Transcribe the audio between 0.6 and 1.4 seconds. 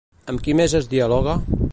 més es dialoga?